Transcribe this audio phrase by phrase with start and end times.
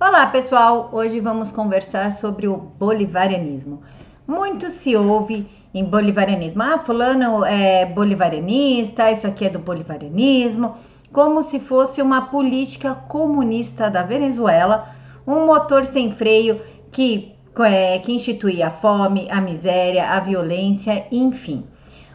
[0.00, 3.82] Olá pessoal, hoje vamos conversar sobre o bolivarianismo.
[4.24, 10.74] Muito se ouve em bolivarianismo, ah, fulano é bolivarianista, isso aqui é do bolivarianismo,
[11.12, 14.88] como se fosse uma política comunista da Venezuela,
[15.26, 16.60] um motor sem freio
[16.92, 21.64] que, é, que instituía a fome, a miséria, a violência, enfim.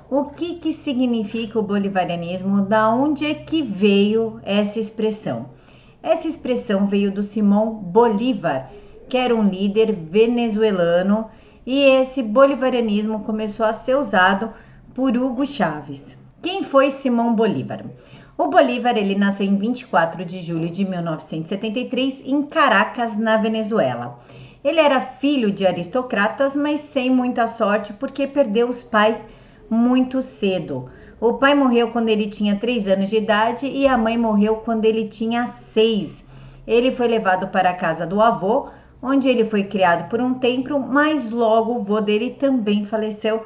[0.09, 2.61] O que, que significa o bolivarianismo?
[2.61, 5.47] Da onde é que veio essa expressão?
[6.03, 8.69] Essa expressão veio do Simão Bolívar,
[9.07, 11.29] que era um líder venezuelano,
[11.65, 14.51] e esse bolivarianismo começou a ser usado
[14.93, 16.17] por Hugo Chávez.
[16.41, 17.85] Quem foi Simão Bolívar?
[18.37, 24.19] O Bolívar ele nasceu em 24 de julho de 1973 em Caracas, na Venezuela.
[24.61, 29.25] Ele era filho de aristocratas, mas sem muita sorte porque perdeu os pais
[29.69, 30.89] muito cedo.
[31.25, 34.83] O pai morreu quando ele tinha 3 anos de idade e a mãe morreu quando
[34.83, 36.21] ele tinha 6.
[36.67, 38.67] Ele foi levado para a casa do avô,
[39.01, 43.45] onde ele foi criado por um tempo, mas logo o avô dele também faleceu,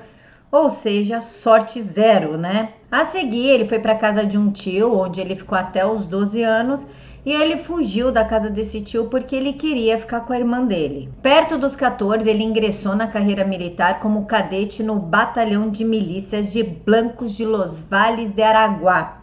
[0.51, 2.69] ou seja, sorte zero, né?
[2.91, 6.03] A seguir, ele foi para a casa de um tio, onde ele ficou até os
[6.03, 6.87] 12 anos
[7.27, 11.09] e ele fugiu da casa desse tio porque ele queria ficar com a irmã dele.
[11.21, 16.63] Perto dos 14, ele ingressou na carreira militar como cadete no Batalhão de Milícias de
[16.63, 19.19] Blancos de Los Vales de Araguá,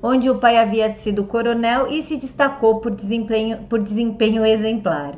[0.00, 5.16] onde o pai havia sido coronel e se destacou por desempenho, por desempenho exemplar.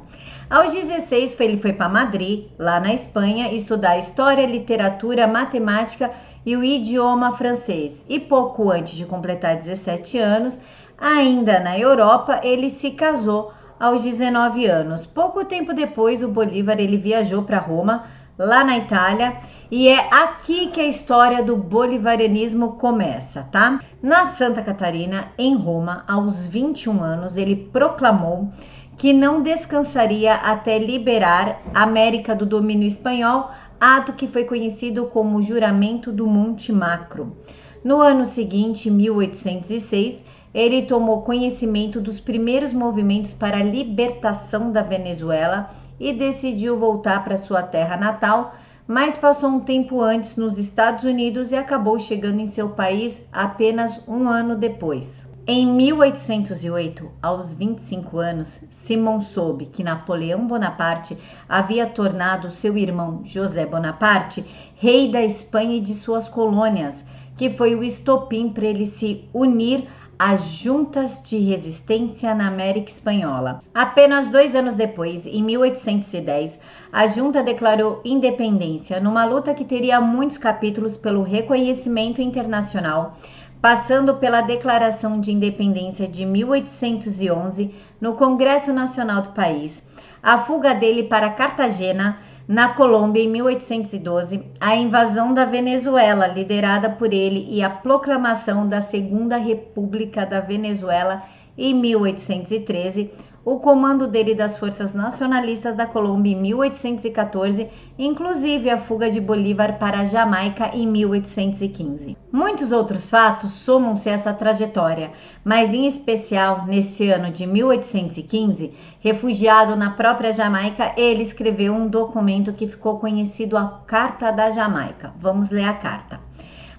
[0.49, 6.11] Aos 16, ele foi para Madrid, lá na Espanha, estudar história, literatura, matemática
[6.47, 8.03] e o idioma francês.
[8.09, 10.59] E pouco antes de completar 17 anos,
[11.01, 15.07] Ainda na Europa, ele se casou aos 19 anos.
[15.07, 18.05] Pouco tempo depois, o Bolívar ele viajou para Roma,
[18.39, 19.37] lá na Itália,
[19.71, 23.81] e é aqui que a história do bolivarianismo começa, tá?
[24.03, 28.51] Na Santa Catarina, em Roma, aos 21 anos, ele proclamou
[28.99, 35.41] que não descansaria até liberar a América do domínio espanhol, ato que foi conhecido como
[35.41, 37.35] Juramento do Monte Macro.
[37.83, 45.71] No ano seguinte, 1806, ele tomou conhecimento dos primeiros movimentos para a libertação da Venezuela
[45.99, 48.55] e decidiu voltar para sua terra natal,
[48.87, 54.03] mas passou um tempo antes nos Estados Unidos e acabou chegando em seu país apenas
[54.09, 55.29] um ano depois.
[55.47, 61.17] Em 1808, aos 25 anos, Simon soube que Napoleão Bonaparte
[61.49, 64.45] havia tornado seu irmão José Bonaparte
[64.77, 67.05] rei da Espanha e de suas colônias,
[67.37, 69.89] que foi o estopim para ele se unir
[70.23, 73.63] as Juntas de Resistência na América Espanhola.
[73.73, 76.59] Apenas dois anos depois, em 1810,
[76.93, 83.17] a junta declarou independência numa luta que teria muitos capítulos pelo reconhecimento internacional,
[83.63, 89.83] passando pela Declaração de Independência de 1811 no Congresso Nacional do país,
[90.23, 92.19] a fuga dele para Cartagena
[92.51, 98.81] na Colômbia, em 1812, a invasão da Venezuela, liderada por ele, e a proclamação da
[98.81, 101.23] Segunda República da Venezuela
[101.57, 103.09] em 1813,
[103.45, 107.69] o comando dele das forças nacionalistas da Colômbia em 1814,
[107.99, 112.17] inclusive a fuga de Bolívar para a Jamaica em 1815.
[112.31, 115.13] Muitos outros fatos somam-se a essa trajetória,
[115.45, 122.53] mas em especial nesse ano de 1815, refugiado na própria Jamaica, ele escreveu um documento
[122.53, 125.13] que ficou conhecido a Carta da Jamaica.
[125.19, 126.30] Vamos ler a carta.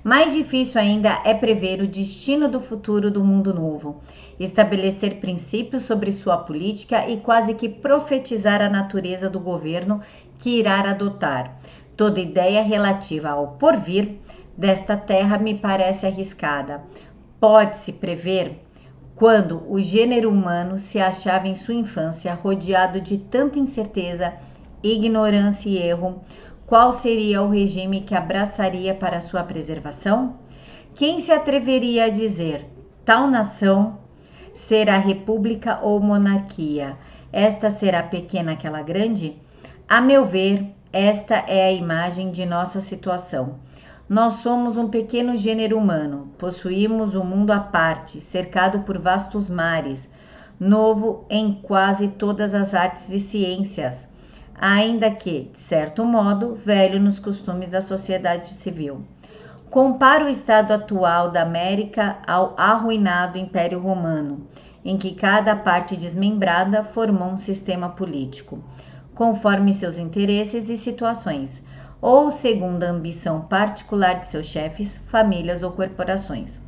[0.04, 4.02] Mais difícil ainda é prever o destino do futuro do mundo novo,
[4.40, 10.02] estabelecer princípios sobre sua política e quase que profetizar a natureza do governo
[10.40, 11.60] que irá adotar.
[11.96, 14.18] Toda ideia relativa ao porvir
[14.58, 16.82] desta terra me parece arriscada.
[17.40, 18.60] Pode-se prever
[19.16, 24.34] quando o gênero humano se achava em sua infância rodeado de tanta incerteza,
[24.82, 26.22] ignorância e erro
[26.72, 30.38] qual seria o regime que abraçaria para sua preservação?
[30.96, 32.66] Quem se atreveria a dizer
[33.04, 34.00] tal nação
[34.54, 36.98] será república ou monarquia?
[37.30, 39.36] Esta será pequena, aquela grande?
[39.86, 43.56] A meu ver, esta é a imagem de nossa situação.
[44.08, 50.10] Nós somos um pequeno gênero humano, possuímos um mundo à parte, cercado por vastos mares,
[50.58, 54.10] novo em quase todas as artes e ciências
[54.62, 59.04] ainda que, de certo modo, velho nos costumes da sociedade civil.
[59.72, 64.46] Compara o estado atual da América ao arruinado Império Romano,
[64.86, 68.64] em que cada parte desmembrada formou um sistema político,
[69.16, 71.64] conforme seus interesses e situações,
[72.00, 76.62] ou segundo a ambição particular de seus chefes, famílias ou corporações.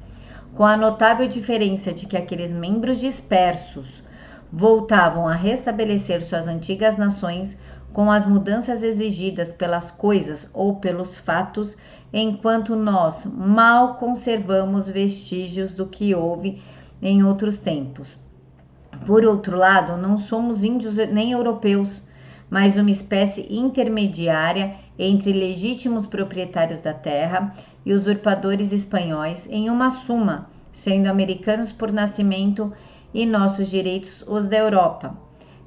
[0.56, 4.04] Com a notável diferença de que aqueles membros dispersos
[4.52, 7.58] voltavam a restabelecer suas antigas nações
[7.94, 11.78] com as mudanças exigidas pelas coisas ou pelos fatos,
[12.12, 16.62] enquanto nós mal conservamos vestígios do que houve
[17.02, 18.18] em outros tempos.
[19.06, 22.08] Por outro lado, não somos índios nem europeus,
[22.50, 27.52] mas uma espécie intermediária entre legítimos proprietários da terra
[27.86, 32.72] e usurpadores espanhóis, em uma suma, sendo americanos por nascimento
[33.14, 35.16] e nossos direitos os da Europa.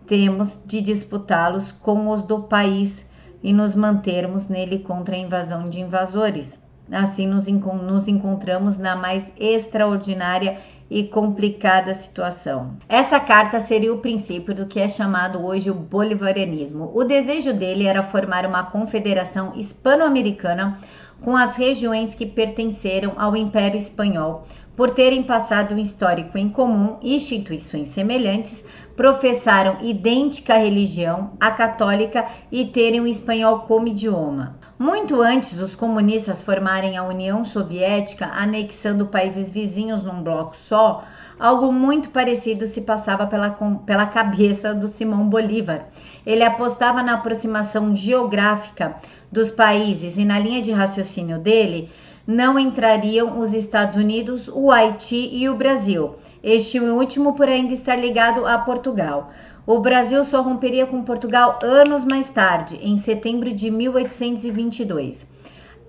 [0.06, 3.06] Temos de disputá-los com os do país
[3.42, 6.58] e nos mantermos nele contra a invasão de invasores.
[6.90, 10.58] Assim nos, nos encontramos na mais extraordinária
[10.88, 12.76] e complicada situação.
[12.88, 16.92] Essa carta seria o princípio do que é chamado hoje o bolivarianismo.
[16.94, 20.78] O desejo dele era formar uma confederação hispano-americana
[21.20, 24.44] com as regiões que pertenceram ao Império Espanhol,
[24.76, 28.62] por terem passado um histórico em comum e instituições semelhantes,
[28.94, 34.58] professaram idêntica religião, a católica, e terem o espanhol como idioma.
[34.78, 41.05] Muito antes dos comunistas formarem a União Soviética, anexando países vizinhos num bloco só,
[41.38, 43.50] algo muito parecido se passava pela,
[43.87, 45.87] pela cabeça do Simão Bolívar.
[46.25, 48.96] Ele apostava na aproximação geográfica
[49.32, 51.90] dos países e na linha de raciocínio dele
[52.26, 56.17] não entrariam os Estados Unidos, o Haiti e o Brasil.
[56.43, 59.31] Este último por ainda estar ligado a Portugal.
[59.64, 65.26] O Brasil só romperia com Portugal anos mais tarde, em setembro de 1822.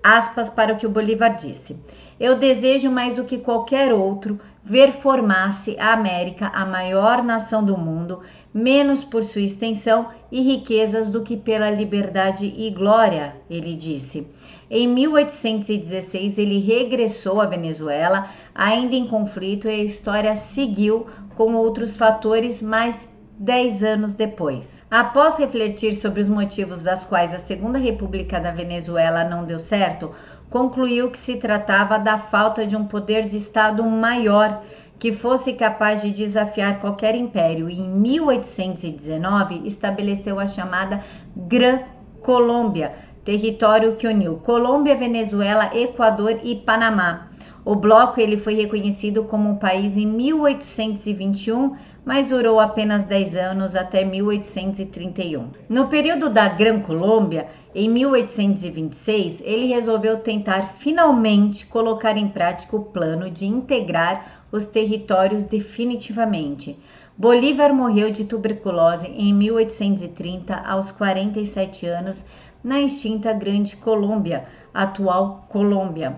[0.02, 1.76] Aspas para o que o Bolívar disse.
[2.20, 7.78] Eu desejo mais do que qualquer outro ver formar-se a América a maior nação do
[7.78, 8.20] mundo,
[8.52, 14.26] menos por sua extensão e riquezas do que pela liberdade e glória, ele disse.
[14.70, 21.96] Em 1816, ele regressou à Venezuela, ainda em conflito, e a história seguiu com outros
[21.96, 24.84] fatores mais dez anos depois.
[24.90, 30.10] Após refletir sobre os motivos das quais a Segunda República da Venezuela não deu certo,
[30.50, 34.62] concluiu que se tratava da falta de um poder de Estado maior
[34.98, 41.04] que fosse capaz de desafiar qualquer império e em 1819 estabeleceu a chamada
[41.36, 41.80] Gran
[42.20, 47.27] Colômbia, território que uniu Colômbia, Venezuela, Equador e Panamá.
[47.68, 53.76] O bloco ele foi reconhecido como um país em 1821 mas durou apenas 10 anos
[53.76, 55.48] até 1831.
[55.68, 62.86] No período da Gran Colômbia, em 1826, ele resolveu tentar finalmente colocar em prática o
[62.86, 66.78] plano de integrar os territórios definitivamente.
[67.18, 72.24] Bolívar morreu de tuberculose em 1830, aos 47 anos,
[72.64, 76.16] na extinta Grande Colômbia, atual Colômbia.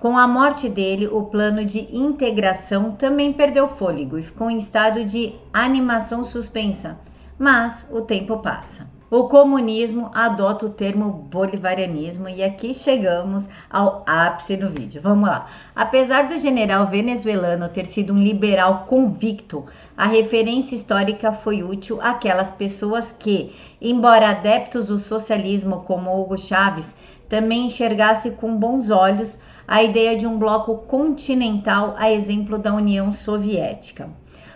[0.00, 5.04] Com a morte dele, o plano de integração também perdeu fôlego e ficou em estado
[5.04, 6.98] de animação suspensa.
[7.38, 8.86] Mas o tempo passa.
[9.10, 15.02] O comunismo adota o termo bolivarianismo e aqui chegamos ao ápice do vídeo.
[15.02, 15.48] Vamos lá.
[15.76, 22.50] Apesar do general venezuelano ter sido um liberal convicto, a referência histórica foi útil àquelas
[22.50, 23.52] pessoas que,
[23.82, 26.94] embora adeptos do socialismo como Hugo Chávez,
[27.30, 33.12] também enxergasse com bons olhos a ideia de um bloco continental, a exemplo da União
[33.12, 34.10] Soviética.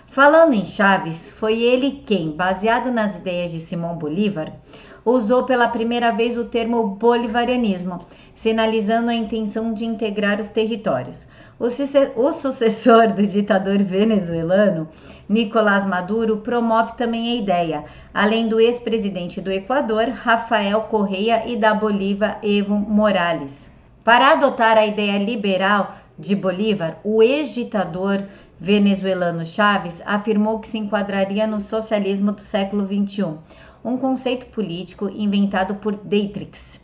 [0.09, 4.53] Falando em Chaves, foi ele quem, baseado nas ideias de Simão Bolívar,
[5.05, 8.01] usou pela primeira vez o termo bolivarianismo,
[8.35, 11.29] sinalizando a intenção de integrar os territórios.
[11.57, 14.89] O, sucessor do ditador venezuelano,
[15.29, 21.73] Nicolás Maduro, promove também a ideia, além do ex-presidente do Equador, Rafael Correia, e da
[21.73, 23.71] Bolívia, Evo Morales.
[24.03, 28.25] Para adotar a ideia liberal de Bolívar, o ex-ditador
[28.59, 33.37] venezuelano Chávez afirmou que se enquadraria no socialismo do século XXI,
[33.85, 36.84] um conceito político inventado por Deitrix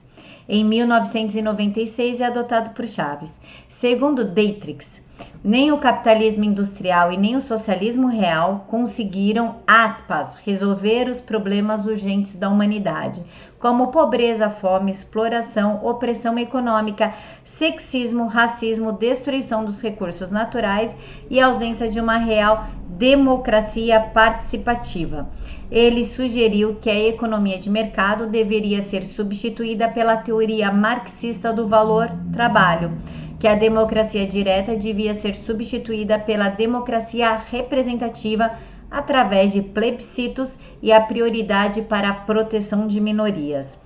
[0.50, 3.40] em 1996 e adotado por Chávez.
[3.68, 5.00] Segundo Deitrix,
[5.44, 12.34] nem o capitalismo industrial e nem o socialismo real conseguiram, aspas, resolver os problemas urgentes
[12.34, 13.24] da humanidade,
[13.60, 17.14] como pobreza, fome, exploração, opressão econômica,
[17.44, 20.96] sexismo, racismo, destruição dos recursos naturais
[21.30, 22.66] e ausência de uma real
[23.00, 25.26] democracia participativa.
[25.70, 32.92] Ele sugeriu que a economia de mercado deveria ser substituída pela teoria marxista do valor-trabalho
[33.38, 38.50] que a democracia direta devia ser substituída pela democracia representativa
[38.90, 43.78] através de plebiscitos e a prioridade para a proteção de minorias.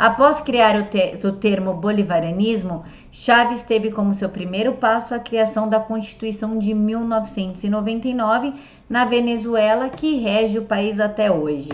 [0.00, 5.78] Após criar o, o termo bolivarianismo, Chaves teve como seu primeiro passo a criação da
[5.78, 8.54] Constituição de 1999
[8.88, 11.68] na Venezuela, que rege o país até hoje.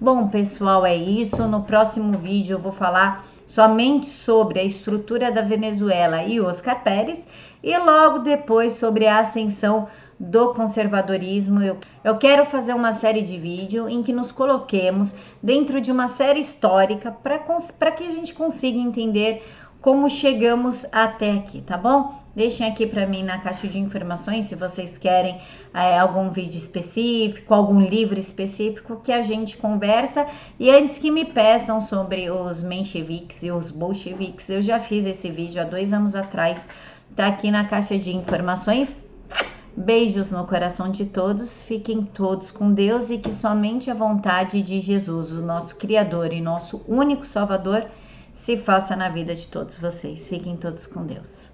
[0.00, 1.46] Bom, pessoal, é isso.
[1.46, 7.26] No próximo vídeo eu vou falar somente sobre a estrutura da Venezuela e Oscar Pérez
[7.62, 9.86] e logo depois sobre a ascensão
[10.18, 11.62] do conservadorismo.
[11.62, 16.08] Eu, eu quero fazer uma série de vídeo em que nos coloquemos dentro de uma
[16.08, 19.42] série histórica para que a gente consiga entender
[19.86, 22.12] como chegamos até aqui, tá bom?
[22.34, 25.40] Deixem aqui para mim na caixa de informações se vocês querem
[25.72, 30.26] é, algum vídeo específico, algum livro específico que a gente conversa.
[30.58, 35.30] E antes que me peçam sobre os mencheviques e os bolcheviques, eu já fiz esse
[35.30, 36.60] vídeo há dois anos atrás,
[37.14, 39.05] tá aqui na caixa de informações.
[39.76, 44.80] Beijos no coração de todos, fiquem todos com Deus e que somente a vontade de
[44.80, 47.86] Jesus, o nosso Criador e nosso único Salvador,
[48.32, 50.30] se faça na vida de todos vocês.
[50.30, 51.44] Fiquem todos com Deus.